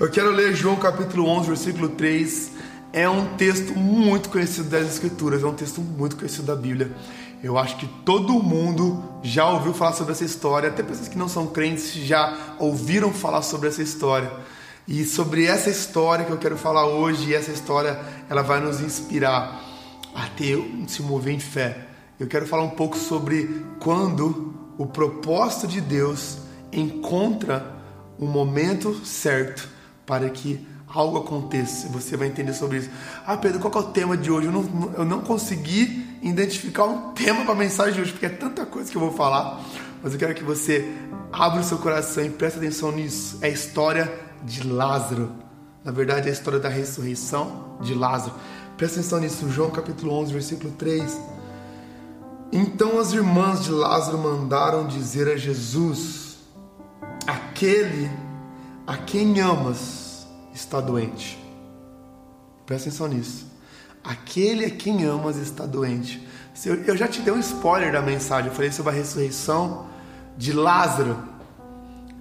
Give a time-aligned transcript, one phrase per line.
[0.00, 2.52] Eu quero ler João capítulo 11, versículo 3.
[2.90, 6.90] É um texto muito conhecido das Escrituras, é um texto muito conhecido da Bíblia.
[7.42, 11.28] Eu acho que todo mundo já ouviu falar sobre essa história, até pessoas que não
[11.28, 14.32] são crentes já ouviram falar sobre essa história.
[14.88, 19.62] E sobre essa história que eu quero falar hoje, essa história ela vai nos inspirar
[20.14, 20.56] a ter,
[20.88, 21.88] se mover em fé.
[22.18, 26.38] Eu quero falar um pouco sobre quando o propósito de Deus
[26.72, 27.76] encontra
[28.18, 29.78] o momento certo
[30.10, 31.86] para que algo aconteça.
[31.90, 32.90] Você vai entender sobre isso.
[33.24, 34.48] Ah, Pedro, qual é o tema de hoje?
[34.48, 38.30] Eu não, eu não consegui identificar um tema para a mensagem de hoje, porque é
[38.30, 39.60] tanta coisa que eu vou falar.
[40.02, 40.92] Mas eu quero que você
[41.32, 43.38] abra o seu coração e preste atenção nisso.
[43.40, 44.12] É a história
[44.42, 45.30] de Lázaro.
[45.84, 48.34] Na verdade, é a história da ressurreição de Lázaro.
[48.76, 51.20] Presta atenção nisso, João capítulo 11, versículo 3.
[52.50, 56.38] Então as irmãs de Lázaro mandaram dizer a Jesus:
[57.28, 58.10] Aquele
[58.90, 61.38] a quem amas está doente.
[62.66, 63.46] Presta atenção nisso.
[64.02, 66.26] Aquele a quem amas está doente.
[66.84, 68.50] Eu já te dei um spoiler da mensagem.
[68.50, 69.86] Eu falei sobre a ressurreição
[70.36, 71.16] de Lázaro.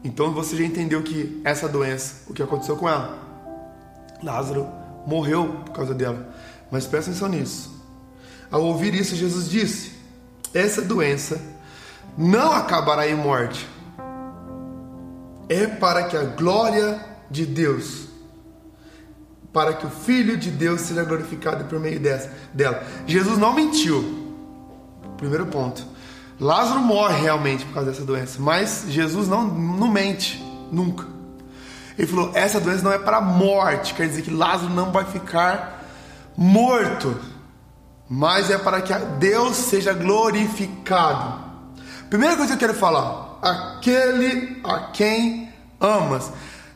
[0.03, 3.17] Então você já entendeu que essa doença, o que aconteceu com ela?
[4.21, 4.67] Lázaro
[5.07, 6.31] morreu por causa dela.
[6.69, 7.83] Mas presta atenção nisso.
[8.51, 9.93] Ao ouvir isso, Jesus disse:
[10.53, 11.41] Essa doença
[12.15, 13.67] não acabará em morte.
[15.49, 18.07] É para que a glória de Deus,
[19.51, 22.83] para que o Filho de Deus seja glorificado por meio dela.
[23.05, 24.17] Jesus não mentiu.
[25.17, 25.83] Primeiro ponto.
[26.39, 30.41] Lázaro morre realmente por causa dessa doença, mas Jesus não, não mente,
[30.71, 31.05] nunca.
[31.97, 35.83] Ele falou: essa doença não é para morte, quer dizer que Lázaro não vai ficar
[36.37, 37.19] morto,
[38.07, 41.49] mas é para que Deus seja glorificado.
[42.09, 46.31] Primeira coisa que eu quero falar: aquele a quem amas.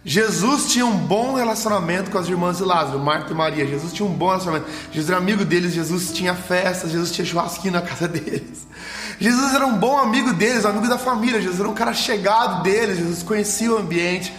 [0.06, 3.66] Jesus tinha um bom relacionamento com as irmãs de Lázaro, Marta e Maria.
[3.66, 4.70] Jesus tinha um bom relacionamento.
[4.92, 8.67] Jesus era amigo deles, Jesus tinha festas, Jesus tinha churrasquinho na casa deles.
[9.17, 11.39] Jesus era um bom amigo deles, amigo da família.
[11.39, 14.33] Jesus era um cara chegado deles, Jesus conhecia o ambiente.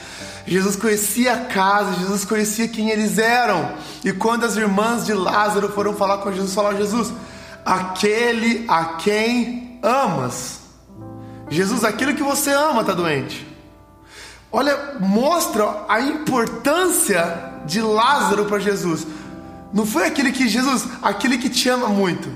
[0.47, 3.75] Jesus conhecia a casa, Jesus conhecia quem eles eram.
[4.05, 7.11] E quando as irmãs de Lázaro foram falar com Jesus, falaram: Jesus,
[7.65, 10.64] aquele a quem amas.
[11.49, 13.47] Jesus, aquele que você ama está doente.
[14.51, 19.07] Olha, mostra a importância de Lázaro para Jesus.
[19.73, 22.31] Não foi aquele que Jesus, aquele que te ama muito,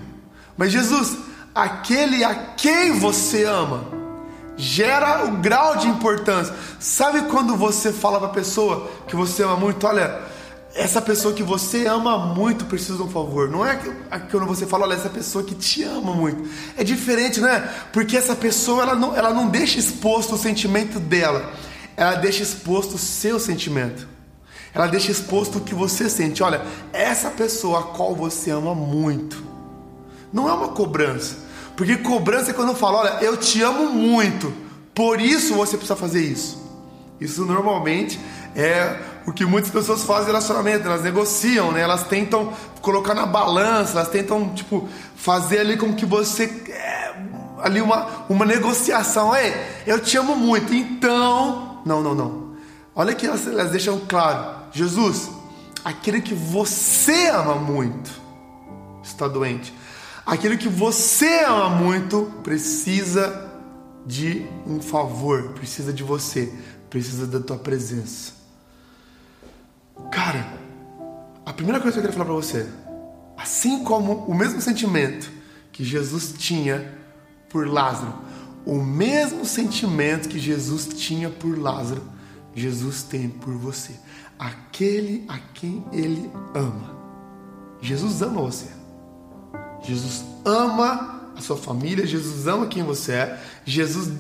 [0.56, 1.16] mas Jesus,
[1.54, 3.84] aquele a quem você ama.
[4.56, 6.52] Gera o grau de importância.
[6.80, 10.20] Sabe quando você fala para a pessoa que você ama muito, olha,
[10.74, 13.50] essa pessoa que você ama muito precisa de um favor.
[13.50, 13.76] Não é
[14.30, 16.48] quando você fala, olha, essa pessoa que te ama muito.
[16.76, 17.68] É diferente, né?
[17.92, 21.52] Porque essa pessoa ela não, ela não deixa exposto o sentimento dela
[21.98, 24.06] ela deixa exposto o seu sentimento.
[24.72, 26.44] Ela deixa exposto o que você sente.
[26.44, 26.62] Olha,
[26.92, 29.42] essa pessoa a qual você ama muito.
[30.32, 31.36] Não é uma cobrança.
[31.76, 34.54] Porque cobrança é quando eu falo, olha, eu te amo muito.
[34.94, 36.62] Por isso você precisa fazer isso.
[37.20, 38.20] Isso normalmente
[38.54, 38.96] é
[39.28, 41.82] o que muitas pessoas fazem em relacionamento, elas negociam, né?
[41.82, 42.50] Elas tentam
[42.80, 47.14] colocar na balança, elas tentam, tipo, fazer ali com que você é,
[47.60, 49.36] ali uma, uma negociação.
[49.36, 49.52] Ei,
[49.86, 52.54] eu te amo muito, então não, não, não.
[52.94, 55.28] Olha que elas, elas deixam claro: Jesus,
[55.84, 58.10] aquele que você ama muito
[59.02, 59.74] está doente.
[60.24, 63.46] Aquele que você ama muito precisa
[64.06, 66.50] de um favor, precisa de você,
[66.88, 68.37] precisa da tua presença.
[70.10, 70.46] Cara,
[71.44, 72.68] a primeira coisa que eu quero falar para você,
[73.36, 75.30] assim como o mesmo sentimento
[75.72, 76.94] que Jesus tinha
[77.48, 78.14] por Lázaro,
[78.66, 82.02] o mesmo sentimento que Jesus tinha por Lázaro,
[82.54, 83.94] Jesus tem por você.
[84.38, 86.96] Aquele a quem ele ama.
[87.80, 88.68] Jesus ama você.
[89.82, 93.40] Jesus ama a sua família, Jesus ama quem você é.
[93.64, 94.10] Jesus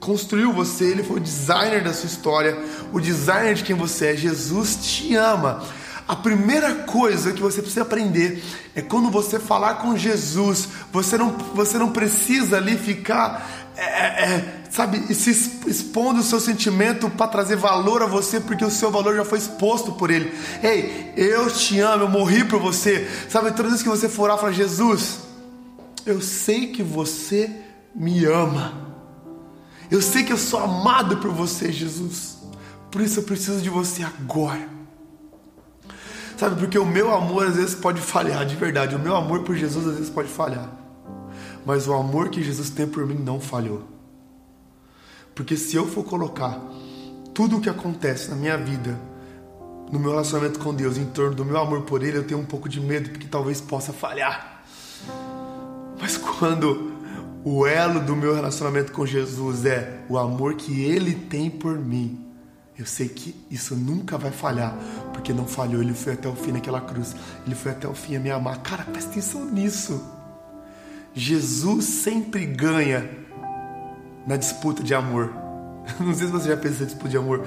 [0.00, 2.58] construiu você, ele foi o designer da sua história,
[2.92, 4.16] o designer de quem você é.
[4.16, 5.64] Jesus te ama.
[6.08, 8.42] A primeira coisa que você precisa aprender
[8.74, 14.24] é quando você falar com Jesus, você não, você não precisa ali ficar é, é,
[14.24, 15.30] é, sabe, se
[15.66, 19.38] expondo o seu sentimento para trazer valor a você, porque o seu valor já foi
[19.38, 20.32] exposto por ele.
[20.62, 23.06] Ei, eu te amo, eu morri por você.
[23.28, 25.18] Sabe, todas vezes que você for orar, fala, Jesus,
[26.06, 27.50] eu sei que você
[27.94, 28.72] me ama.
[29.90, 32.38] Eu sei que eu sou amado por você, Jesus.
[32.90, 34.68] Por isso eu preciso de você agora.
[36.36, 38.94] Sabe, porque o meu amor às vezes pode falhar, de verdade.
[38.94, 40.86] O meu amor por Jesus às vezes pode falhar
[41.66, 43.82] mas o amor que Jesus tem por mim não falhou.
[45.34, 46.62] Porque se eu for colocar
[47.34, 48.96] tudo o que acontece na minha vida
[49.90, 52.44] no meu relacionamento com Deus, em torno do meu amor por Ele, eu tenho um
[52.44, 54.64] pouco de medo porque talvez possa falhar.
[56.00, 56.92] Mas quando
[57.44, 62.26] o elo do meu relacionamento com Jesus é o amor que Ele tem por mim,
[62.78, 64.76] eu sei que isso nunca vai falhar,
[65.12, 65.80] porque não falhou.
[65.80, 67.16] Ele foi até o fim naquela cruz.
[67.46, 68.58] Ele foi até o fim a me amar.
[68.58, 70.02] Cara, presta atenção nisso.
[71.14, 73.08] Jesus sempre ganha
[74.26, 75.32] na disputa de amor.
[75.98, 77.46] Não sei se você já fez essa disputa de amor.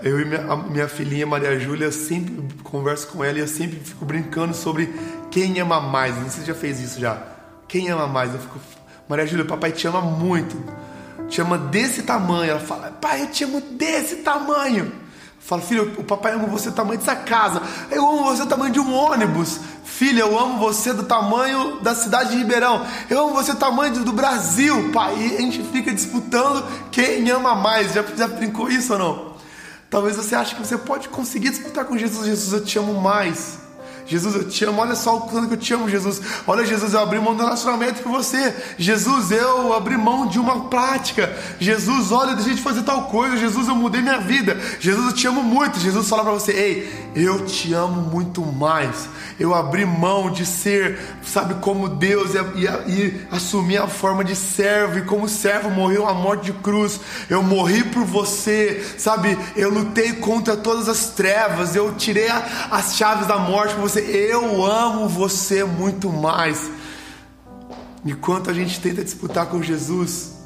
[0.00, 3.80] Eu e minha, minha filhinha Maria Júlia, eu sempre converso com ela e eu sempre
[3.80, 4.94] fico brincando sobre
[5.32, 6.14] quem ama mais.
[6.14, 7.37] Não sei se você já fez isso já.
[7.68, 8.32] Quem ama mais?
[8.32, 8.58] Eu fico,
[9.06, 10.56] Maria Júlia, papai te ama muito.
[11.28, 12.50] Te ama desse tamanho.
[12.50, 14.86] Ela fala, pai, eu te amo desse tamanho.
[14.86, 14.92] Eu
[15.38, 17.60] falo, filho, o papai ama você do tamanho dessa casa.
[17.90, 19.60] Eu amo você do tamanho de um ônibus.
[19.84, 22.86] Filha, eu amo você do tamanho da cidade de Ribeirão.
[23.10, 25.14] Eu amo você do tamanho do Brasil, pai.
[25.18, 27.92] E a gente fica disputando quem ama mais.
[27.92, 29.28] Já, já brincou isso ou não?
[29.90, 32.26] Talvez você ache que você pode conseguir disputar com Jesus.
[32.26, 33.67] Jesus, eu te amo mais.
[34.08, 34.80] Jesus, eu te amo.
[34.80, 36.20] Olha só o quanto que eu te amo, Jesus.
[36.46, 38.54] Olha, Jesus, eu abri mão do relacionamento com você.
[38.78, 41.30] Jesus, eu abri mão de uma prática.
[41.60, 43.36] Jesus, olha, deixei de fazer tal coisa.
[43.36, 44.58] Jesus, eu mudei minha vida.
[44.80, 45.78] Jesus, eu te amo muito.
[45.78, 49.10] Jesus fala para você: Ei, eu te amo muito mais.
[49.38, 54.34] Eu abri mão de ser, sabe, como Deus e, e, e assumir a forma de
[54.34, 54.98] servo.
[54.98, 56.98] E como servo morreu a morte de cruz.
[57.28, 59.38] Eu morri por você, sabe?
[59.54, 61.76] Eu lutei contra todas as trevas.
[61.76, 66.70] Eu tirei a, as chaves da morte por você você, eu amo você muito mais.
[68.04, 70.38] Enquanto a gente tenta disputar com Jesus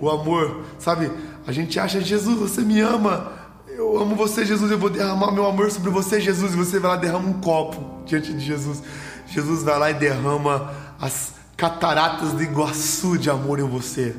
[0.00, 1.10] o amor, sabe?
[1.46, 3.32] A gente acha, Jesus, você me ama,
[3.68, 6.92] eu amo você, Jesus, eu vou derramar meu amor sobre você, Jesus, e você vai
[6.92, 8.82] lá derrama um copo diante de Jesus.
[9.26, 14.14] Jesus vai lá e derrama as cataratas do Iguaçu de amor em você.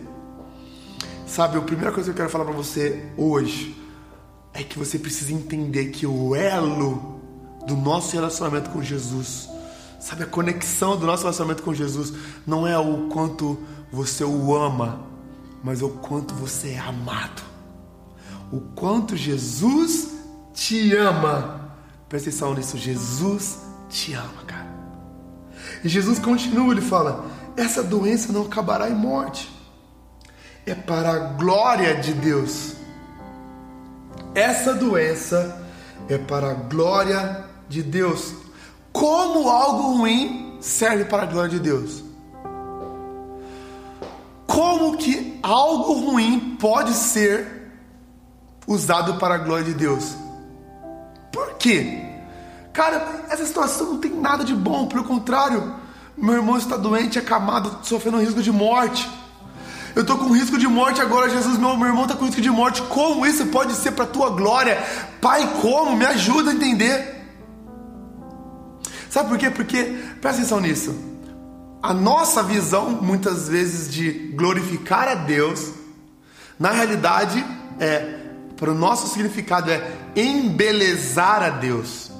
[1.25, 3.77] Sabe, a primeira coisa que eu quero falar para você hoje
[4.53, 7.19] é que você precisa entender que o elo
[7.69, 9.48] do nosso relacionamento com Jesus.
[10.00, 12.13] Sabe, a conexão do nosso relacionamento com Jesus
[12.45, 13.60] não é o quanto
[13.92, 15.01] você o ama,
[15.63, 17.44] mas o quanto você é amado.
[18.51, 20.10] O quanto Jesus
[20.54, 21.75] te ama.
[22.07, 24.68] Presta atenção nisso, Jesus te ama, cara.
[25.83, 27.25] E Jesus continua, ele fala:
[27.56, 29.51] essa doença não acabará em morte,
[30.66, 32.74] é para a glória de Deus.
[34.33, 35.62] Essa doença
[36.07, 38.33] é para a glória de Deus.
[38.92, 42.04] Como algo ruim serve para a glória de Deus?
[44.48, 47.71] Como que algo ruim pode ser
[48.68, 50.16] usado para a glória de Deus?
[51.31, 52.06] Por quê?
[52.74, 55.75] Cara, essa situação não tem nada de bom, pelo contrário,
[56.18, 59.10] meu irmão está doente, acamado, sofrendo risco de morte.
[59.95, 62.50] Eu estou com risco de morte agora, Jesus, meu, meu irmão está com risco de
[62.50, 62.81] morte.
[62.83, 64.81] Como isso pode ser para a tua glória?
[65.21, 65.95] Pai, como?
[65.95, 67.19] Me ajuda a entender.
[69.09, 69.50] Sabe por quê?
[69.50, 69.83] Porque,
[70.21, 70.95] presta atenção nisso.
[71.81, 75.71] A nossa visão, muitas vezes, de glorificar a Deus,
[76.59, 77.44] na realidade,
[77.79, 78.19] é,
[78.56, 82.11] para o nosso significado, é embelezar a Deus.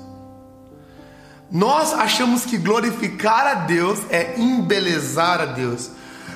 [1.52, 5.92] Nós achamos que glorificar a Deus é embelezar a Deus.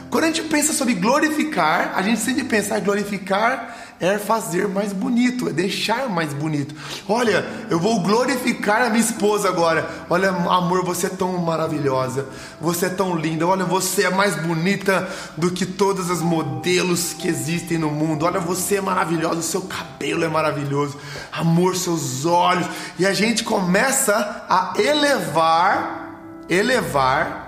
[0.09, 4.67] Quando a gente pensa sobre glorificar, a gente sempre pensa em ah, glorificar é fazer
[4.67, 6.75] mais bonito, é deixar mais bonito.
[7.07, 9.89] Olha, eu vou glorificar a minha esposa agora.
[10.09, 12.27] Olha, amor, você é tão maravilhosa,
[12.59, 13.47] você é tão linda.
[13.47, 15.07] Olha, você é mais bonita
[15.37, 18.25] do que todas as modelos que existem no mundo.
[18.25, 20.97] Olha, você é maravilhosa, o seu cabelo é maravilhoso.
[21.31, 22.67] Amor, seus olhos.
[22.99, 26.19] E a gente começa a elevar,
[26.49, 27.43] elevar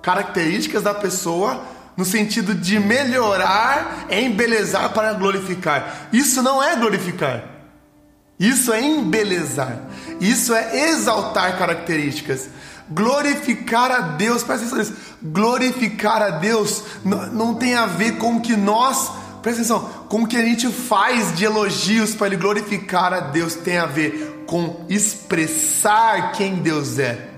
[0.00, 6.08] características da pessoa no sentido de melhorar, embelezar para glorificar.
[6.12, 7.44] Isso não é glorificar.
[8.38, 9.78] Isso é embelezar.
[10.20, 12.48] Isso é exaltar características.
[12.90, 15.16] Glorificar a Deus, presta atenção nisso.
[15.22, 19.10] Glorificar a Deus não, não tem a ver com o que nós,
[19.40, 23.54] presta atenção, com o que a gente faz de elogios para Ele glorificar a Deus,
[23.54, 27.33] tem a ver com expressar quem Deus é.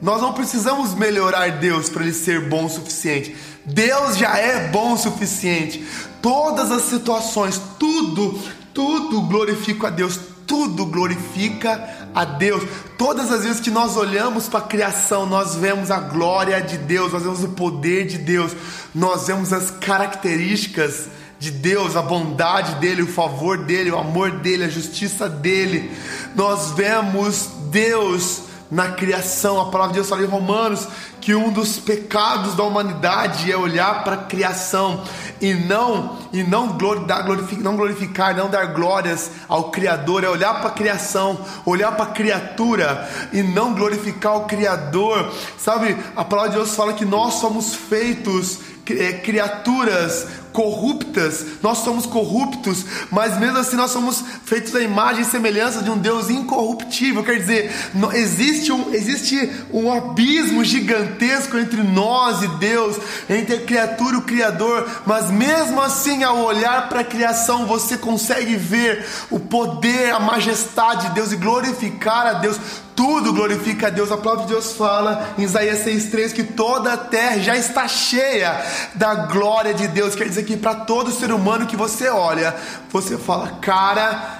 [0.00, 3.36] Nós não precisamos melhorar Deus para ele ser bom o suficiente.
[3.64, 5.84] Deus já é bom o suficiente.
[6.22, 8.38] Todas as situações, tudo,
[8.72, 12.62] tudo glorifica a Deus, tudo glorifica a Deus.
[12.96, 17.12] Todas as vezes que nós olhamos para a criação, nós vemos a glória de Deus,
[17.12, 18.52] nós vemos o poder de Deus,
[18.94, 24.64] nós vemos as características de Deus, a bondade dele, o favor dele, o amor dele,
[24.64, 25.90] a justiça dele.
[26.34, 29.60] Nós vemos Deus na criação.
[29.60, 30.86] A palavra de Deus fala em Romanos
[31.20, 35.02] que um dos pecados da humanidade é olhar para a criação
[35.40, 37.24] e não e não glorificar,
[37.58, 42.12] não glorificar, não dar glórias ao Criador, é olhar para a criação, olhar para a
[42.12, 45.32] criatura e não glorificar o Criador.
[45.58, 48.60] Sabe, a palavra de Deus fala que nós somos feitos
[48.90, 55.24] é, criaturas corruptas, nós somos corruptos, mas mesmo assim nós somos feitos à imagem e
[55.24, 57.22] semelhança de um Deus incorruptível.
[57.22, 57.72] Quer dizer,
[58.14, 62.96] existe um, existe um abismo gigantesco entre nós e Deus,
[63.28, 67.96] entre a criatura e o Criador, mas mesmo assim, ao olhar para a criação, você
[67.96, 72.58] consegue ver o poder, a majestade de Deus e glorificar a Deus
[72.98, 74.10] tudo glorifica a Deus.
[74.10, 78.60] A palavra de Deus fala em Isaías 6,3 que toda a terra já está cheia
[78.92, 80.16] da glória de Deus.
[80.16, 82.56] Quer dizer que para todo ser humano que você olha,
[82.90, 84.37] você fala, cara,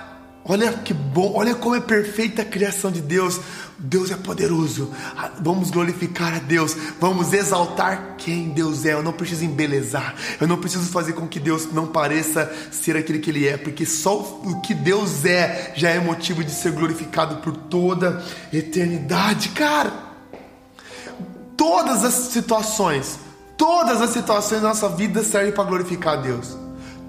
[0.48, 3.40] olha que bom, olha como é perfeita a criação de Deus.
[3.80, 4.90] Deus é poderoso.
[5.16, 6.76] Ah, vamos glorificar a Deus.
[7.00, 8.94] Vamos exaltar quem Deus é.
[8.94, 10.16] Eu não preciso embelezar.
[10.40, 13.86] Eu não preciso fazer com que Deus não pareça ser aquele que Ele é, porque
[13.86, 19.92] só o que Deus é já é motivo de ser glorificado por toda eternidade, cara.
[21.56, 23.18] Todas as situações,
[23.56, 26.67] todas as situações da nossa vida servem para glorificar a Deus.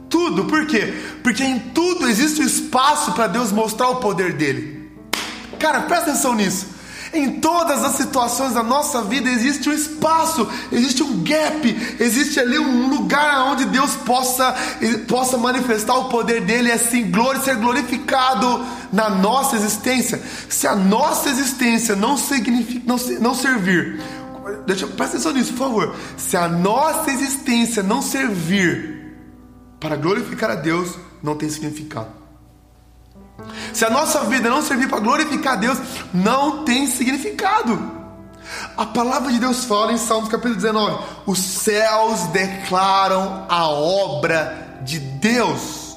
[0.09, 0.93] Tudo, por quê?
[1.21, 4.89] Porque em tudo existe o espaço para Deus mostrar o poder dele.
[5.59, 6.79] Cara, presta atenção nisso.
[7.11, 12.59] Em todas as situações da nossa vida existe um espaço, existe um gap, existe ali
[12.59, 14.55] um lugar onde Deus possa,
[15.07, 18.63] possa manifestar o poder dele e assim glória ser glorificado
[18.93, 20.21] na nossa existência.
[20.47, 23.99] Se a nossa existência não significa não, não servir,
[24.67, 25.95] deixa presta atenção nisso, por favor.
[26.15, 28.98] Se a nossa existência não servir
[29.79, 32.19] para glorificar a Deus, não tem significado.
[33.73, 35.77] Se a nossa vida não servir para glorificar a Deus,
[36.13, 37.99] não tem significado.
[38.75, 44.99] A palavra de Deus fala em Salmos capítulo 19: os céus declaram a obra de
[44.99, 45.95] Deus.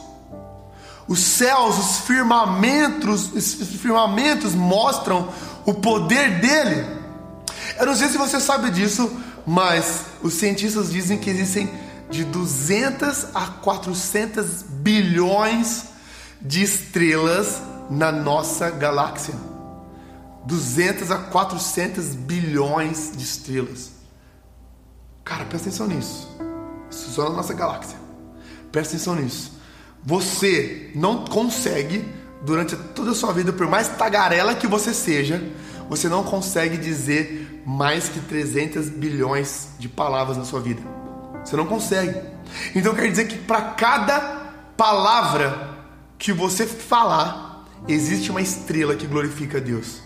[1.09, 5.29] Os céus, os firmamentos, os firmamentos mostram
[5.67, 6.87] o poder dele.
[7.79, 9.11] Eu não sei se você sabe disso,
[9.47, 11.71] mas os cientistas dizem que existem
[12.13, 15.87] de 200 a 400 bilhões
[16.41, 19.35] de estrelas na nossa galáxia.
[20.45, 23.93] 200 a 400 bilhões de estrelas.
[25.25, 26.29] Cara, presta atenção nisso.
[26.91, 27.97] Isso só na nossa galáxia.
[28.71, 29.53] Presta atenção nisso.
[30.05, 32.07] Você não consegue,
[32.45, 35.43] durante toda a sua vida, por mais tagarela que você seja,
[35.89, 41.02] você não consegue dizer mais que 300 bilhões de palavras na sua vida.
[41.45, 42.21] Você não consegue.
[42.75, 44.21] Então quer dizer que para cada
[44.77, 45.71] palavra
[46.19, 50.01] que você falar, existe uma estrela que glorifica a Deus.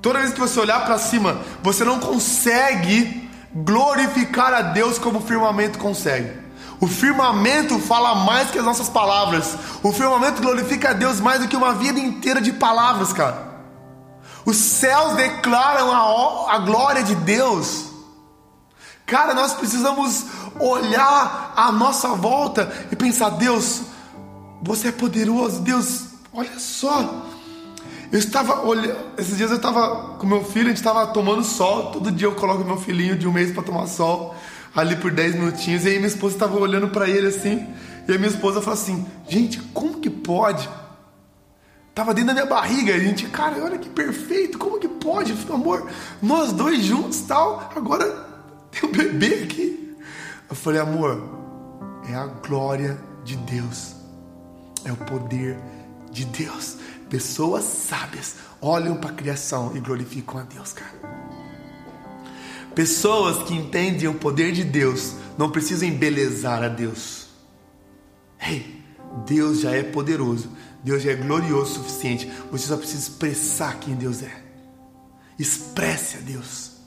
[0.00, 5.22] Toda vez que você olhar para cima, você não consegue glorificar a Deus como o
[5.22, 6.30] firmamento consegue.
[6.80, 9.56] O firmamento fala mais que as nossas palavras.
[9.82, 13.48] O firmamento glorifica a Deus mais do que uma vida inteira de palavras, cara.
[14.44, 17.87] Os céus declaram a, a glória de Deus.
[19.08, 20.26] Cara, nós precisamos
[20.60, 23.80] olhar à nossa volta e pensar: Deus,
[24.62, 27.24] você é poderoso, Deus, olha só.
[28.12, 31.90] Eu estava olhando, esses dias eu estava com meu filho, a gente estava tomando sol.
[31.90, 34.36] Todo dia eu coloco meu filhinho de um mês para tomar sol,
[34.76, 35.86] ali por 10 minutinhos.
[35.86, 37.66] E aí minha esposa estava olhando para ele assim.
[38.06, 40.68] E a minha esposa falou assim: Gente, como que pode?
[41.94, 42.94] Tava dentro da minha barriga.
[42.94, 45.90] A gente, cara, olha que perfeito, como que pode, amor?
[46.20, 47.72] Nós dois juntos tal.
[47.74, 48.27] Agora
[48.70, 49.96] tem um bebê aqui.
[50.48, 51.22] Eu falei, amor,
[52.08, 53.98] é a glória de Deus
[54.84, 55.58] é o poder
[56.10, 56.76] de Deus.
[57.08, 60.98] Pessoas sábias olham para a criação e glorificam a Deus, cara.
[62.74, 67.28] Pessoas que entendem o poder de Deus não precisam embelezar a Deus.
[68.40, 68.82] Hey,
[69.26, 70.50] Deus já é poderoso,
[70.82, 72.30] Deus já é glorioso o suficiente.
[72.52, 74.44] Você só precisa expressar quem Deus é.
[75.38, 76.77] Expresse a Deus.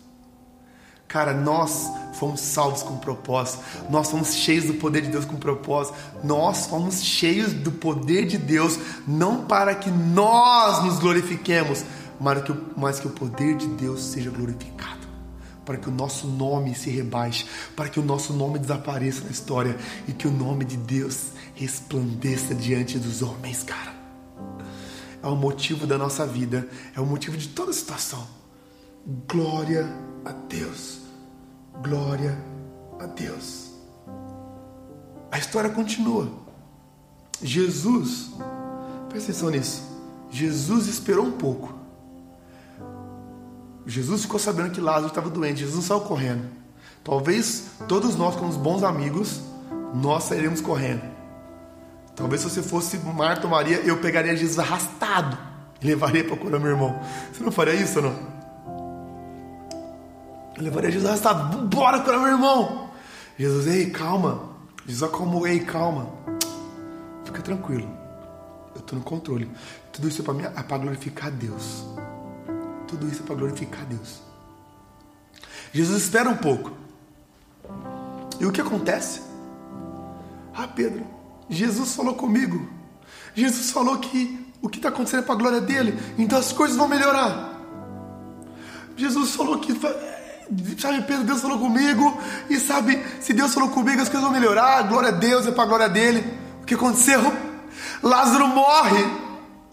[1.12, 5.98] Cara, nós fomos salvos com propósito, nós fomos cheios do poder de Deus com propósito,
[6.24, 11.84] nós fomos cheios do poder de Deus, não para que nós nos glorifiquemos,
[12.18, 15.06] mas que, mas que o poder de Deus seja glorificado,
[15.66, 19.76] para que o nosso nome se rebaixe, para que o nosso nome desapareça na história
[20.08, 23.94] e que o nome de Deus resplandeça diante dos homens, cara.
[25.22, 28.26] É o motivo da nossa vida, é o motivo de toda situação.
[29.28, 31.01] Glória a Deus.
[31.82, 32.38] Glória
[33.00, 33.72] a Deus.
[35.32, 36.30] A história continua.
[37.42, 38.32] Jesus,
[39.10, 39.82] presta atenção nisso.
[40.30, 41.74] Jesus esperou um pouco.
[43.86, 46.46] Jesus ficou sabendo que Lázaro estava doente, Jesus saiu correndo.
[47.04, 49.42] Talvez todos nós, como bons amigos,
[49.94, 51.02] nós sairemos correndo.
[52.16, 55.38] Talvez se você fosse Marta ou Maria, eu pegaria Jesus arrastado
[55.82, 57.00] e levaria para curar meu irmão.
[57.34, 58.31] Você não faria isso ou não?
[60.62, 62.92] Levaria Jesus arrastado, bora curar meu irmão.
[63.38, 64.52] Jesus, ei, calma.
[64.86, 66.10] Jesus acalmou, ei, calma.
[67.26, 67.90] Fica tranquilo.
[68.76, 69.50] Eu estou no controle.
[69.92, 71.86] Tudo isso é para glorificar a Deus.
[72.88, 74.22] Tudo isso é para glorificar Deus.
[75.74, 76.72] Jesus espera um pouco.
[78.40, 79.22] E o que acontece?
[80.54, 81.06] Ah, Pedro,
[81.50, 82.70] Jesus falou comigo.
[83.34, 86.78] Jesus falou que o que está acontecendo é para a glória dele, então as coisas
[86.78, 87.60] vão melhorar.
[88.96, 89.74] Jesus falou que,
[90.78, 92.18] sabe, Pedro, Deus falou comigo,
[92.50, 95.64] e sabe, se Deus falou comigo, as coisas vão melhorar, glória a Deus é para
[95.64, 96.26] a glória dele.
[96.62, 97.22] O que aconteceu?
[98.04, 99.06] Lázaro morre,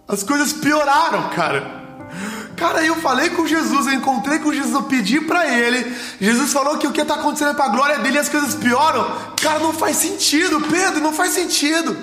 [0.06, 1.78] as coisas pioraram, cara.
[2.56, 5.96] Cara, eu falei com Jesus, eu encontrei com Jesus, eu pedi para ele.
[6.20, 8.54] Jesus falou que o que está acontecendo é para a glória dele e as coisas
[8.54, 9.06] pioram.
[9.40, 11.96] Cara, não faz sentido, Pedro, não faz sentido.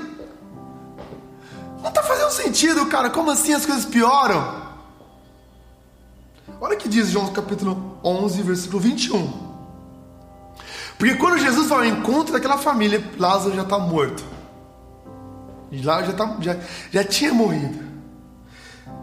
[1.82, 3.10] Não está fazendo sentido, cara.
[3.10, 4.65] Como assim as coisas pioram?
[6.60, 9.46] Olha o que diz João capítulo 11, versículo 21.
[10.98, 14.24] Porque quando Jesus vai ao encontro daquela família, Lázaro já está morto.
[15.84, 16.58] Lá já, tá, já,
[16.92, 17.84] já tinha morrido.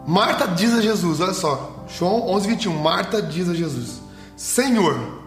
[0.07, 2.81] Marta diz a Jesus, olha só, João 11, 21.
[2.81, 4.01] Marta diz a Jesus:
[4.35, 5.21] Senhor,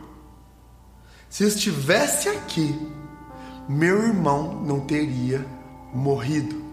[1.28, 2.76] se estivesse aqui,
[3.68, 5.46] meu irmão não teria
[5.94, 6.64] morrido.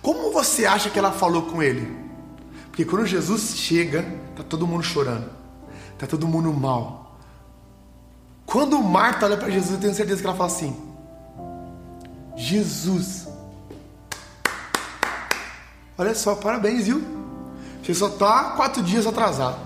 [0.00, 2.05] Como você acha que ela falou com ele?
[2.76, 4.02] Porque quando Jesus chega,
[4.36, 5.30] tá todo mundo chorando,
[5.96, 7.16] tá todo mundo mal.
[8.44, 10.76] Quando Marta olha para Jesus, eu tenho certeza que ela fala assim:
[12.36, 13.26] Jesus,
[15.96, 17.02] Olha só, parabéns, viu?
[17.82, 19.56] Você só tá quatro dias atrasado.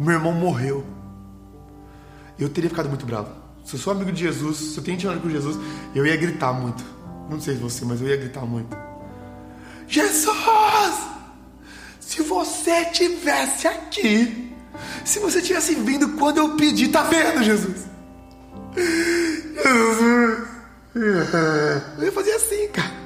[0.00, 0.86] Meu irmão morreu.
[2.38, 3.28] Eu teria ficado muito bravo.
[3.62, 5.58] Se eu sou amigo de Jesus, se eu tenho intimidade com Jesus,
[5.94, 6.82] eu ia gritar muito.
[7.28, 8.74] Não sei você, mas eu ia gritar muito.
[9.86, 11.17] Jesus!
[12.08, 14.54] Se você tivesse aqui,
[15.04, 17.86] se você tivesse vindo quando eu pedi, tá vendo, Jesus?
[18.74, 20.48] Jesus!
[21.98, 22.98] Eu ia fazer assim, cara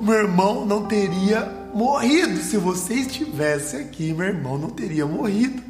[0.00, 2.40] meu irmão não teria morrido.
[2.40, 5.62] Se você estivesse aqui, meu irmão não teria morrido.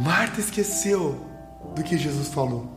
[0.00, 1.26] Marta esqueceu
[1.74, 2.68] do que Jesus falou.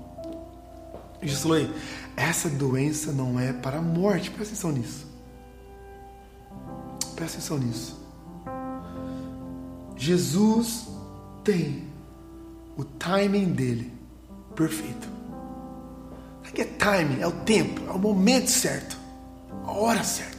[1.21, 1.69] Jesus falou:
[2.15, 4.29] essa doença não é para a morte.
[4.29, 5.12] Presta atenção nisso.
[7.15, 8.01] Presta atenção nisso.
[9.95, 10.87] Jesus
[11.43, 11.87] tem
[12.77, 13.93] o timing dele
[14.55, 15.13] perfeito
[16.53, 18.95] que é timing, é o tempo, é o momento certo,
[19.65, 20.37] a hora certa,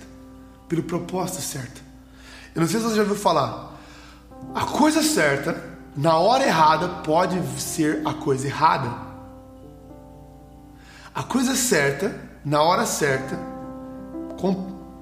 [0.69, 1.83] pelo propósito certo.
[2.55, 3.73] Eu não sei se você já ouviu falar,
[4.55, 5.61] a coisa certa,
[5.97, 8.91] na hora errada, pode ser a coisa errada.
[11.13, 13.39] A coisa certa, na hora certa,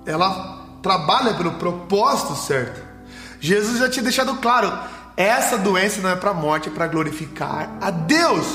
[0.06, 2.82] ela trabalha pelo propósito certo.
[3.40, 4.72] Jesus já tinha deixado claro:
[5.16, 8.46] essa doença não é para morte, é para glorificar a Deus.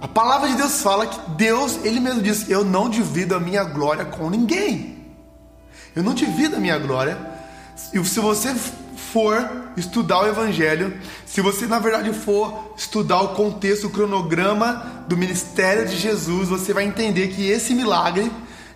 [0.00, 3.64] A palavra de Deus fala que Deus, Ele mesmo diz: Eu não divido a minha
[3.64, 4.98] glória com ninguém.
[5.94, 7.18] Eu não divido a minha glória.
[7.92, 8.54] E se você
[9.12, 15.16] for estudar o Evangelho, se você na verdade for estudar o contexto, o cronograma do
[15.16, 18.30] ministério de Jesus, você vai entender que esse milagre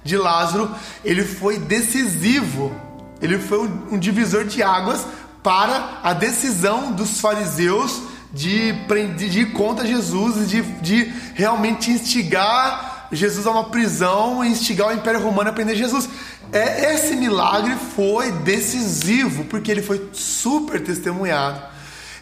[0.05, 0.71] de Lázaro
[1.05, 2.73] ele foi decisivo.
[3.21, 5.07] Ele foi um divisor de águas
[5.43, 11.91] para a decisão dos fariseus de, de, de ir contra Jesus e de, de realmente
[11.91, 16.09] instigar Jesus a uma prisão e instigar o Império Romano a prender Jesus.
[16.53, 21.63] É, esse milagre foi decisivo, porque ele foi super testemunhado.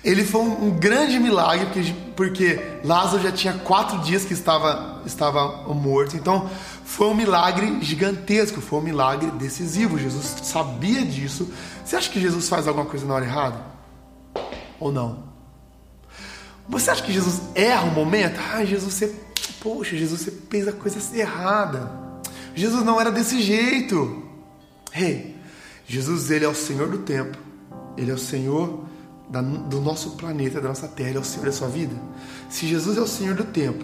[0.05, 5.01] Ele foi um, um grande milagre, porque, porque Lázaro já tinha quatro dias que estava,
[5.07, 6.17] estava morto.
[6.17, 6.51] Então,
[6.93, 9.99] foi um milagre gigantesco, foi um milagre decisivo.
[9.99, 11.51] Jesus sabia disso.
[11.83, 13.65] Você acha que Jesus faz alguma coisa na hora errada?
[14.79, 15.25] Ou não?
[16.69, 18.39] Você acha que Jesus erra um momento?
[18.39, 19.15] Ah, Jesus, você.
[19.63, 21.91] Poxa, Jesus, você fez a coisa errada.
[22.55, 24.25] Jesus não era desse jeito.
[24.95, 25.35] Hey,
[25.87, 27.39] Jesus, ele é o Senhor do tempo.
[27.97, 28.85] Ele é o Senhor
[29.31, 31.09] da, do nosso planeta, da nossa terra.
[31.09, 31.97] Ele é o Senhor da sua vida.
[32.51, 33.83] Se Jesus é o Senhor do tempo,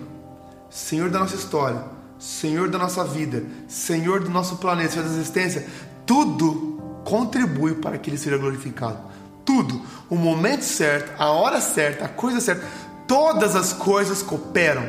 [0.68, 5.66] Senhor da nossa história, Senhor da nossa vida, Senhor do nosso planeta, Senhor da existência,
[6.04, 9.08] tudo contribui para que Ele seja glorificado
[9.48, 12.66] tudo, o momento certo, a hora certa, a coisa certa,
[13.06, 14.86] todas as coisas cooperam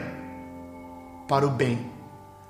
[1.30, 1.90] para o bem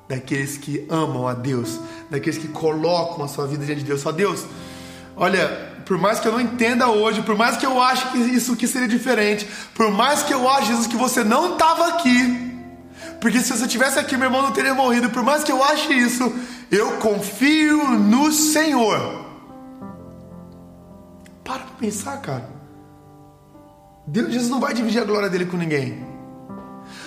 [0.07, 4.01] daqueles que amam a Deus, daqueles que colocam a sua vida diante de Deus.
[4.01, 4.43] Só Deus,
[5.15, 5.47] Olha,
[5.85, 8.65] por mais que eu não entenda hoje, por mais que eu ache que isso aqui
[8.65, 12.48] seria diferente, por mais que eu ache, Jesus, que você não estava aqui,
[13.19, 15.93] porque se você tivesse aqui, meu irmão não teria morrido, por mais que eu ache
[15.93, 16.33] isso,
[16.71, 19.25] eu confio no Senhor.
[21.43, 22.49] Para pra pensar, cara.
[24.07, 26.05] Deus, Jesus não vai dividir a glória dele com ninguém.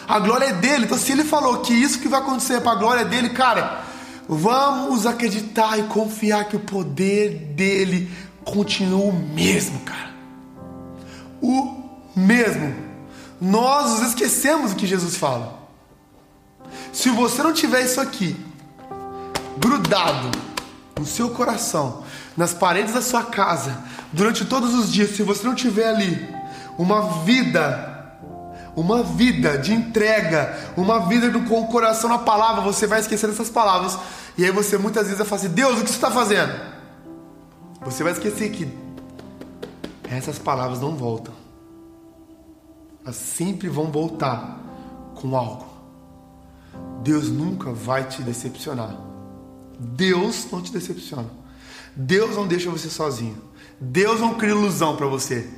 [0.06, 0.84] A glória é dele.
[0.84, 3.82] Então, se ele falou que isso que vai acontecer é para a glória dele, cara,
[4.28, 8.10] vamos acreditar e confiar que o poder dele
[8.44, 10.12] continua o mesmo, cara.
[11.40, 11.74] O
[12.14, 12.74] mesmo.
[13.40, 15.61] Nós nos esquecemos o que Jesus fala.
[16.92, 18.36] Se você não tiver isso aqui
[19.58, 20.30] grudado
[20.98, 22.02] no seu coração,
[22.36, 23.76] nas paredes da sua casa,
[24.12, 26.28] durante todos os dias, se você não tiver ali
[26.78, 27.90] uma vida
[28.74, 33.50] uma vida de entrega, uma vida com o coração na palavra, você vai esquecer essas
[33.50, 33.98] palavras.
[34.36, 36.52] E aí você muitas vezes vai falar assim, Deus, o que você está fazendo?
[37.82, 38.72] Você vai esquecer que
[40.10, 41.34] essas palavras não voltam.
[43.04, 44.58] Elas sempre vão voltar
[45.14, 45.71] com algo.
[47.02, 48.96] Deus nunca vai te decepcionar.
[49.78, 51.28] Deus não te decepciona.
[51.94, 53.36] Deus não deixa você sozinho.
[53.80, 55.48] Deus não cria ilusão para você.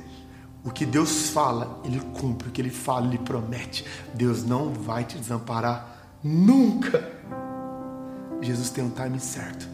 [0.63, 2.49] O que Deus fala, Ele cumpre.
[2.49, 3.85] O que Ele fala, Ele promete.
[4.13, 7.13] Deus não vai te desamparar nunca.
[8.41, 9.67] Jesus tem um time certo.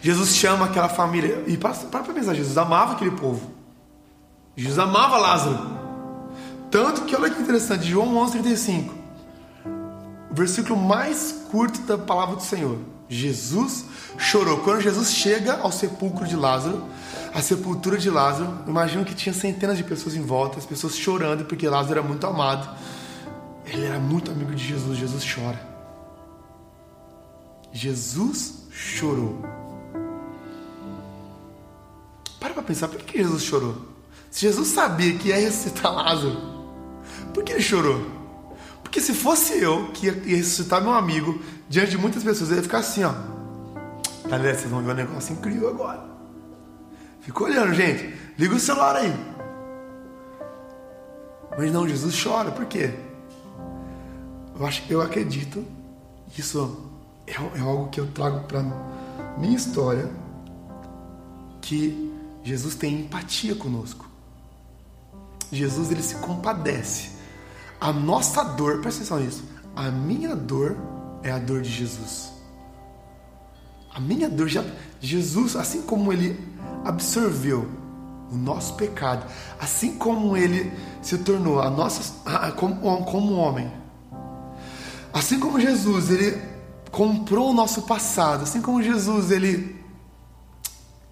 [0.00, 1.44] Jesus chama aquela família.
[1.46, 3.50] E para para pensar, Jesus amava aquele povo.
[4.56, 5.78] Jesus amava Lázaro.
[6.70, 8.99] Tanto que, olha que interessante, João 11,35.
[10.40, 12.78] Versículo mais curto da palavra do Senhor.
[13.10, 13.84] Jesus
[14.16, 14.60] chorou.
[14.60, 16.82] Quando Jesus chega ao sepulcro de Lázaro,
[17.34, 21.44] a sepultura de Lázaro, imagino que tinha centenas de pessoas em volta, as pessoas chorando
[21.44, 22.74] porque Lázaro era muito amado.
[23.66, 24.96] Ele era muito amigo de Jesus.
[24.96, 25.60] Jesus chora.
[27.70, 29.44] Jesus chorou.
[32.40, 33.76] Para para pensar, por que Jesus chorou?
[34.30, 36.40] Se Jesus sabia que ia ressuscitar Lázaro,
[37.34, 38.19] por que ele chorou?
[38.90, 42.62] Porque se fosse eu que ia ressuscitar meu amigo diante de muitas pessoas, eu ia
[42.64, 43.14] ficar assim, ó.
[44.28, 46.02] Galera, vocês vão ver um negócio incrível agora.
[47.20, 48.12] Fica olhando, gente.
[48.36, 49.14] Liga o celular aí.
[51.56, 52.90] Mas não, Jesus chora, por quê?
[54.58, 55.64] Eu, acho, eu acredito,
[56.36, 56.90] isso
[57.28, 58.60] é, é algo que eu trago para
[59.38, 60.10] minha história,
[61.62, 64.04] que Jesus tem empatia conosco.
[65.52, 67.19] Jesus ele se compadece.
[67.80, 69.44] A nossa dor, presta atenção nisso.
[69.74, 70.76] A minha dor
[71.22, 72.32] é a dor de Jesus.
[73.92, 74.64] A minha dor já
[75.00, 76.38] Jesus, assim como ele
[76.84, 77.68] absorveu
[78.30, 79.26] o nosso pecado,
[79.58, 83.72] assim como ele se tornou a nossa como, como homem.
[85.12, 86.40] Assim como Jesus, ele
[86.92, 89.80] comprou o nosso passado, assim como Jesus, ele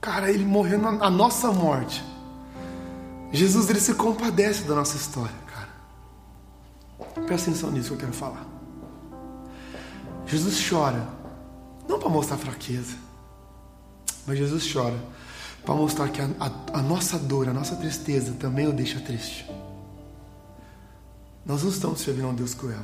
[0.00, 2.04] Cara, ele morreu na, na nossa morte.
[3.32, 5.34] Jesus ele se compadece da nossa história.
[7.26, 8.46] Presta atenção nisso que eu quero falar.
[10.26, 11.08] Jesus chora,
[11.88, 12.96] não para mostrar fraqueza,
[14.26, 14.98] mas Jesus chora
[15.64, 19.46] para mostrar que a, a, a, nossa dor, a nossa tristeza também o deixa triste.
[21.44, 22.80] Nós não estamos servindo a um Deus cruel.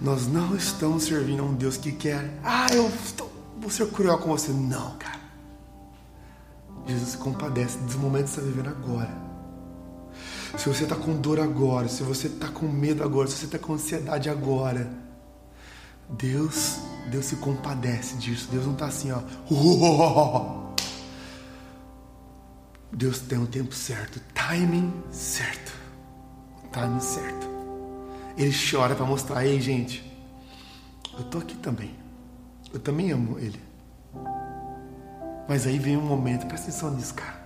[0.00, 4.18] Nós não estamos servindo a um Deus que quer, ah, eu estou, vou ser cruel
[4.18, 4.52] com você.
[4.52, 5.20] Não, cara.
[6.86, 9.29] Jesus se compadece dos momentos que você está vivendo agora.
[10.58, 13.58] Se você está com dor agora, se você está com medo agora, se você está
[13.58, 14.90] com ansiedade agora,
[16.08, 16.78] Deus,
[17.10, 18.48] Deus se compadece disso.
[18.50, 19.20] Deus não está assim, ó.
[22.92, 25.72] Deus tem o um tempo certo, timing certo,
[26.72, 27.48] timing certo.
[28.36, 30.04] Ele chora para mostrar, ei gente,
[31.16, 31.94] eu tô aqui também.
[32.72, 33.60] Eu também amo Ele.
[35.48, 37.39] Mas aí vem um momento, presta atenção nisso, cara.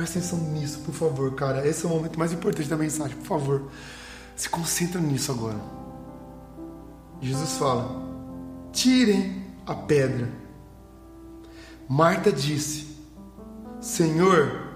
[0.00, 1.68] Presta atenção nisso, por favor, cara.
[1.68, 3.70] Esse é o momento mais importante da mensagem, por favor.
[4.34, 5.60] Se concentra nisso agora.
[7.20, 8.02] Jesus fala:
[8.72, 10.30] tirem a pedra.
[11.86, 12.96] Marta disse:
[13.78, 14.72] Senhor,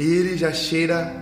[0.00, 1.14] ele já cheira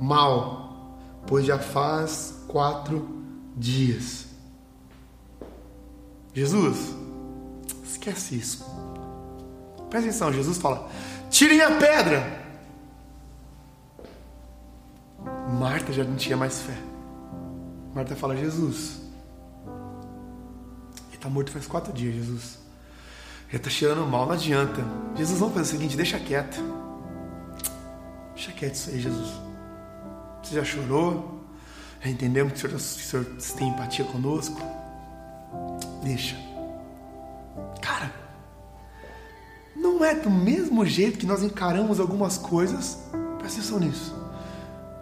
[0.00, 0.96] mal,
[1.26, 3.08] pois já faz quatro
[3.56, 4.26] dias.
[6.32, 6.94] Jesus,
[7.84, 8.64] esquece isso.
[9.90, 10.88] Presta atenção, Jesus fala:
[11.28, 12.45] tirem a pedra.
[15.86, 16.76] Marta já não tinha mais fé.
[17.94, 18.98] Marta fala: Jesus,
[21.06, 22.58] ele está morto faz quatro dias, Jesus.
[23.46, 24.82] Ele está cheirando mal, não adianta.
[25.14, 26.60] Jesus, vamos fazer o seguinte: deixa quieto.
[28.34, 29.30] Deixa quieto isso aí, Jesus.
[30.42, 31.40] Você já chorou?
[32.00, 34.60] Já entendemos que o Senhor, o Senhor tem empatia conosco?
[36.02, 36.36] Deixa.
[37.80, 38.12] Cara,
[39.76, 42.98] não é do mesmo jeito que nós encaramos algumas coisas,
[43.38, 44.25] presta atenção nisso,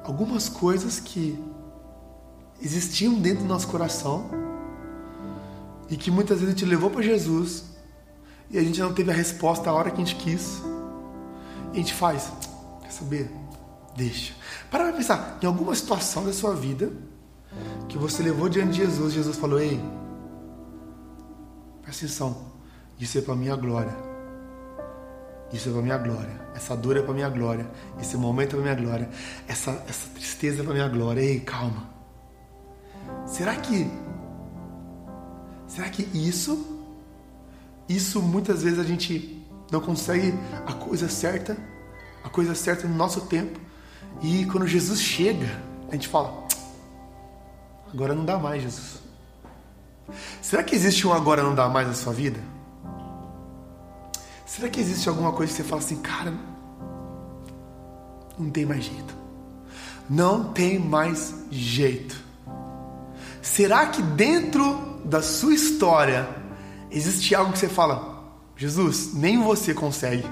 [0.04, 1.42] algumas coisas que
[2.62, 4.30] existiam dentro do nosso coração
[5.88, 7.64] e que muitas vezes gente levou para Jesus
[8.50, 10.62] e a gente não teve a resposta a hora que a gente quis.
[11.72, 12.30] E a gente faz,
[12.82, 13.30] quer saber?
[13.96, 14.34] Deixa.
[14.70, 16.92] Para pra pensar, em alguma situação da sua vida
[17.88, 19.80] que você levou diante de Jesus, Jesus falou: Ei,
[21.82, 22.52] presta atenção,
[22.98, 24.13] isso é para minha glória.
[25.52, 26.40] Isso é para minha glória.
[26.54, 27.66] Essa dor é para minha glória.
[28.00, 29.08] Esse momento é para minha glória.
[29.46, 31.20] Essa, essa tristeza é para minha glória.
[31.20, 31.88] Ei, calma.
[33.26, 33.90] Será que
[35.66, 36.74] será que isso
[37.88, 40.34] isso muitas vezes a gente não consegue
[40.66, 41.56] a coisa certa,
[42.22, 43.60] a coisa certa no nosso tempo.
[44.22, 46.46] E quando Jesus chega, a gente fala:
[47.92, 49.02] agora não dá mais, Jesus.
[50.40, 52.40] Será que existe um agora não dá mais na sua vida?
[54.54, 56.32] Será que existe alguma coisa que você fala assim, cara,
[58.38, 59.16] não tem mais jeito?
[60.08, 62.16] Não tem mais jeito.
[63.42, 66.28] Será que dentro da sua história
[66.88, 70.24] existe algo que você fala, Jesus, nem você consegue.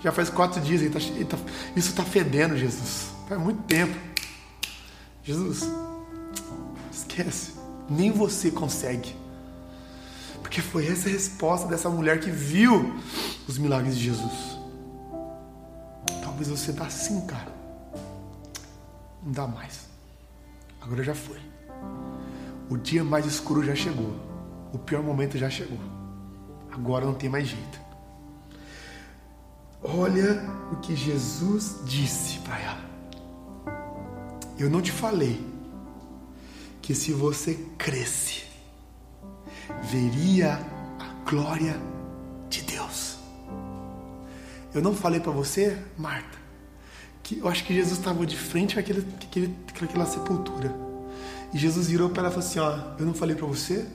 [0.00, 1.36] Já faz quatro dias, ele tá, ele tá,
[1.76, 3.08] isso está fedendo, Jesus.
[3.28, 3.94] Faz muito tempo.
[5.22, 5.70] Jesus,
[6.90, 7.52] esquece.
[7.90, 9.21] Nem você consegue.
[10.42, 12.94] Porque foi essa a resposta dessa mulher que viu
[13.48, 14.58] os milagres de Jesus.
[16.22, 17.52] Talvez você tá assim, cara.
[19.22, 19.86] Não dá mais.
[20.80, 21.38] Agora já foi.
[22.68, 24.14] O dia mais escuro já chegou.
[24.72, 25.78] O pior momento já chegou.
[26.70, 27.80] Agora não tem mais jeito.
[29.82, 32.92] Olha o que Jesus disse para ela.
[34.58, 35.44] Eu não te falei
[36.80, 38.41] que se você cresce,
[39.82, 40.54] veria
[40.98, 41.76] a glória
[42.48, 43.18] de Deus.
[44.74, 46.38] Eu não falei para você, Marta,
[47.22, 49.06] que eu acho que Jesus estava de frente àquele,
[49.82, 50.74] àquela sepultura.
[51.52, 53.86] E Jesus virou para ela e falou assim: Ó, eu não falei para você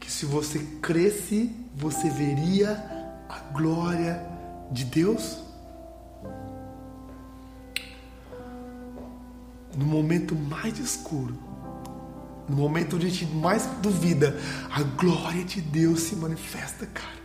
[0.00, 2.72] que se você cresce, você veria
[3.28, 4.26] a glória
[4.72, 5.38] de Deus?
[9.76, 11.36] No momento mais escuro,
[12.48, 14.38] no momento onde a gente mais duvida,
[14.70, 17.18] a glória de Deus se manifesta, cara.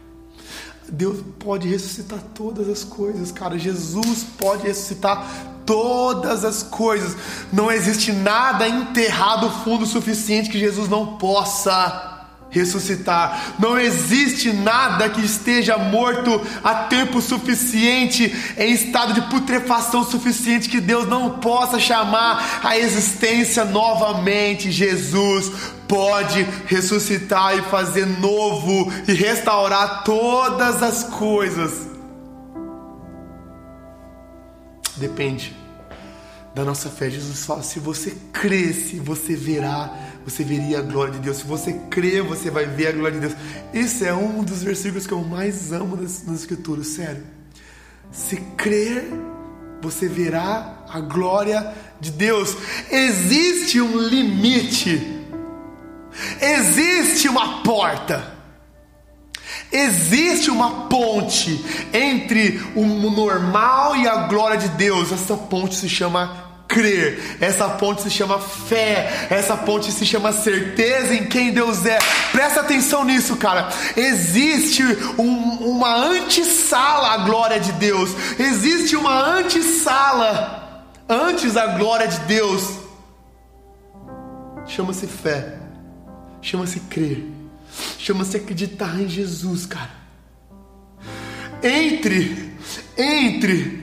[0.89, 3.57] Deus pode ressuscitar todas as coisas, cara.
[3.57, 5.25] Jesus pode ressuscitar
[5.65, 7.15] todas as coisas.
[7.51, 12.12] Não existe nada enterrado fundo o suficiente que Jesus não possa
[12.53, 13.55] ressuscitar.
[13.59, 20.79] Não existe nada que esteja morto há tempo suficiente, em estado de putrefação suficiente, que
[20.79, 24.71] Deus não possa chamar a existência novamente.
[24.71, 25.51] Jesus
[25.87, 31.87] pode ressuscitar e fazer novo e restaurar todas as coisas.
[34.95, 35.63] Depende
[36.53, 37.09] da nossa fé.
[37.09, 39.91] Jesus fala: se você cresce, você verá
[40.25, 41.37] você veria a glória de Deus.
[41.37, 43.39] Se você crer, você vai ver a glória de Deus.
[43.73, 47.23] Esse é um dos versículos que eu mais amo nas, nas Escrituras, sério.
[48.11, 49.05] Se crer,
[49.81, 52.55] você verá a glória de Deus.
[52.89, 55.21] Existe um limite,
[56.39, 58.31] existe uma porta.
[59.71, 65.11] Existe uma ponte entre o normal e a glória de Deus.
[65.11, 66.42] Essa ponte se chama
[66.73, 67.37] crer.
[67.39, 69.27] Essa ponte se chama fé.
[69.29, 71.99] Essa ponte se chama certeza em quem Deus é.
[72.31, 73.69] Presta atenção nisso, cara.
[73.95, 74.83] Existe
[75.17, 78.09] um, uma antessala à glória de Deus.
[78.39, 82.79] Existe uma antessala antes da glória de Deus.
[84.65, 85.59] Chama-se fé.
[86.41, 87.23] Chama-se crer.
[87.99, 90.03] Chama-se acreditar em Jesus, cara.
[91.61, 92.53] Entre,
[92.97, 93.82] entre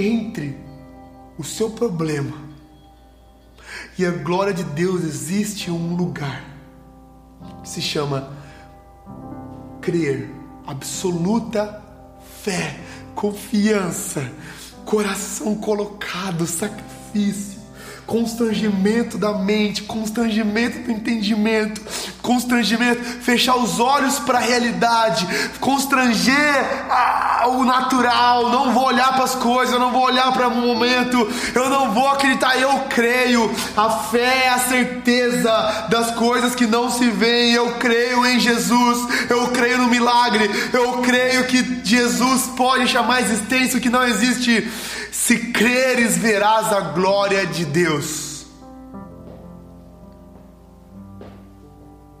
[0.00, 0.56] entre
[1.38, 2.36] o seu problema
[3.98, 6.44] e a glória de Deus existe um lugar
[7.62, 8.32] que se chama
[9.80, 10.30] crer,
[10.66, 11.82] absoluta
[12.42, 12.80] fé,
[13.14, 14.30] confiança,
[14.84, 17.59] coração colocado, sacrifício
[18.10, 21.80] constrangimento da mente, constrangimento do entendimento,
[22.20, 25.28] constrangimento, fechar os olhos para a realidade,
[25.60, 26.34] constranger
[26.90, 30.56] ah, o natural, não vou olhar para as coisas, eu não vou olhar para o
[30.56, 31.16] momento,
[31.54, 33.48] eu não vou acreditar, eu creio.
[33.76, 37.52] A fé é a certeza das coisas que não se veem.
[37.52, 43.20] Eu creio em Jesus, eu creio no milagre, eu creio que Jesus pode chamar a
[43.20, 44.68] existência o que não existe.
[45.12, 48.46] Se creres, verás a glória de Deus.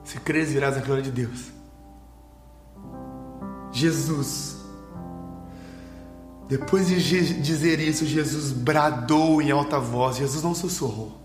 [0.04, 1.52] Se creres, verás a glória de Deus.
[3.72, 4.56] Jesus.
[6.48, 10.16] Depois de dizer isso, Jesus bradou em alta voz.
[10.16, 11.20] Jesus não sussurrou.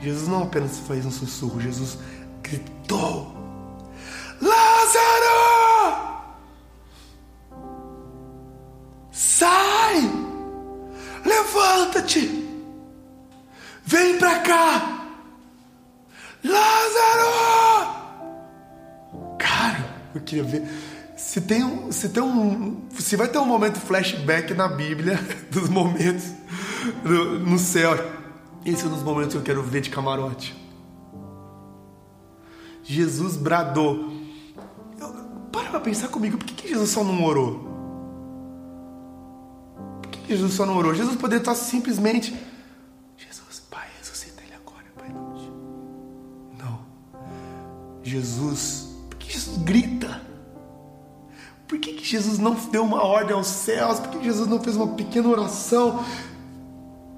[0.00, 1.98] Jesus não apenas fez um sussurro, Jesus
[2.42, 3.32] gritou:
[4.40, 6.11] Lázaro!
[9.12, 10.10] Sai!
[11.24, 12.48] Levanta-te!
[13.84, 15.06] Vem pra cá!
[16.42, 17.92] Lázaro!
[19.38, 20.66] Cara, eu queria ver.
[21.14, 22.88] Se tem, um, se tem um.
[22.98, 25.20] Se vai ter um momento flashback na Bíblia
[25.52, 26.24] dos momentos
[27.04, 27.94] no, no céu.
[28.64, 30.56] Esse é um dos momentos que eu quero ver de camarote.
[32.82, 34.10] Jesus bradou.
[35.52, 37.71] para pra pensar comigo, por que, que Jesus só não orou?
[40.32, 40.94] Jesus só não orou?
[40.94, 42.34] Jesus poderia estar simplesmente.
[43.16, 45.08] Jesus, Pai, ressuscita ele agora, Pai.
[46.58, 46.80] Não.
[48.02, 48.88] Jesus.
[49.08, 50.22] Por que Jesus grita?
[51.66, 53.98] Por que, que Jesus não deu uma ordem aos céus?
[53.98, 56.04] Por que Jesus não fez uma pequena oração?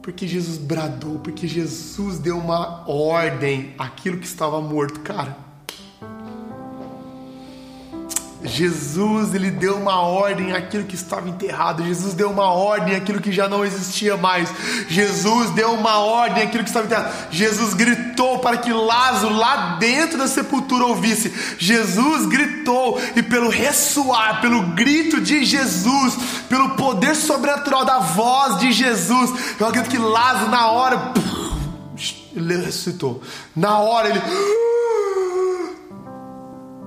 [0.00, 5.36] Porque Jesus bradou, porque Jesus deu uma ordem àquilo que estava morto, cara.
[8.54, 11.82] Jesus, ele deu uma ordem àquilo que estava enterrado.
[11.82, 14.48] Jesus deu uma ordem àquilo que já não existia mais.
[14.88, 17.12] Jesus deu uma ordem àquilo que estava enterrado.
[17.32, 21.34] Jesus gritou para que Lázaro lá dentro da sepultura ouvisse.
[21.58, 26.16] Jesus gritou e pelo ressoar, pelo grito de Jesus,
[26.48, 31.12] pelo poder sobrenatural da voz de Jesus, eu acredito que Lázaro na hora
[32.36, 33.20] ele ressuscitou.
[33.54, 34.20] Na hora ele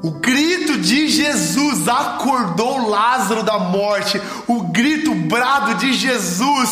[0.08, 4.22] o grito de Jesus acordou Lázaro da morte.
[4.48, 6.70] O grito, o brado de Jesus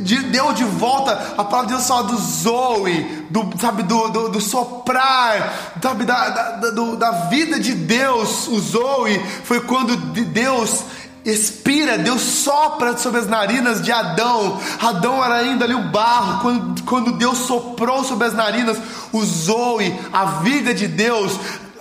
[0.00, 4.28] de, deu de volta a palavra de Deus fala do Zoe, do, sabe, do, do,
[4.30, 8.48] do soprar, sabe, da, da, do, da vida de Deus.
[8.48, 10.82] O Zoe foi quando Deus
[11.24, 14.60] expira, Deus sopra sobre as narinas de Adão.
[14.80, 16.40] Adão era ainda ali o barro.
[16.42, 18.76] Quando, quando Deus soprou sobre as narinas,
[19.12, 21.32] o Zoe, a vida de Deus,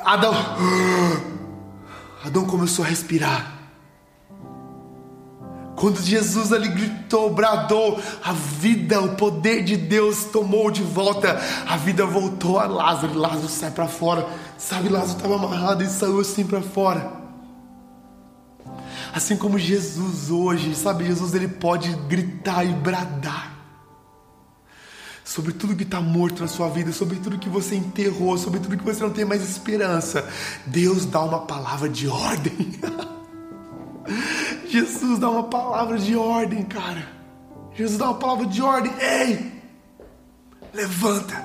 [0.06, 0.34] Adão.
[2.24, 3.54] Adão começou a respirar.
[5.76, 11.40] Quando Jesus ali gritou, bradou, a vida, o poder de Deus tomou de volta.
[11.68, 13.18] A vida voltou a Lázaro.
[13.18, 14.28] Lázaro sai para fora.
[14.58, 17.12] Sabe, Lázaro estava amarrado e saiu assim para fora.
[19.14, 23.55] Assim como Jesus hoje, sabe, Jesus ele pode gritar e bradar
[25.26, 28.78] sobre tudo que está morto na sua vida, sobre tudo que você enterrou, sobre tudo
[28.78, 30.30] que você não tem mais esperança.
[30.68, 32.80] Deus dá uma palavra de ordem.
[34.70, 37.10] Jesus dá uma palavra de ordem, cara.
[37.74, 38.94] Jesus dá uma palavra de ordem.
[39.00, 39.52] Ei,
[40.72, 41.44] levanta.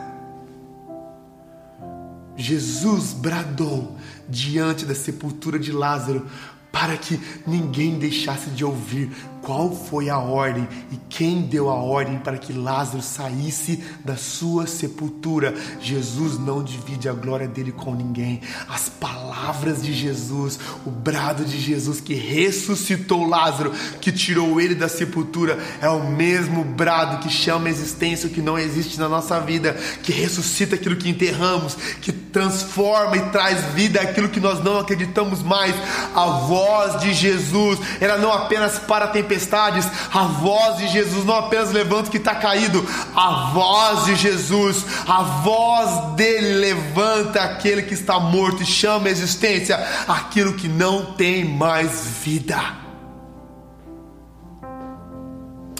[2.36, 3.96] Jesus bradou
[4.28, 6.28] diante da sepultura de Lázaro
[6.72, 9.11] para que ninguém deixasse de ouvir
[9.42, 14.66] qual foi a ordem e quem deu a ordem para que Lázaro saísse da sua
[14.66, 15.54] sepultura.
[15.80, 18.40] Jesus não divide a glória dele com ninguém.
[18.68, 24.88] As palavras de Jesus, o brado de Jesus que ressuscitou Lázaro, que tirou ele da
[24.88, 29.40] sepultura, é o mesmo brado que chama a existência o que não existe na nossa
[29.40, 34.78] vida, que ressuscita aquilo que enterramos, que transforma e traz vida aquilo que nós não
[34.78, 35.74] acreditamos mais.
[36.14, 41.70] A voz de Jesus, ela não apenas para tempestades, a voz de Jesus não apenas
[41.70, 47.94] levanta o que está caído, a voz de Jesus, a voz dele levanta aquele que
[47.94, 49.76] está morto e chama a existência
[50.08, 52.58] aquilo que não tem mais vida.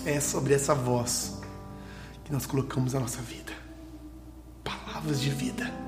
[0.05, 1.39] É sobre essa voz
[2.25, 3.53] que nós colocamos a nossa vida.
[4.65, 5.80] Palavras de vida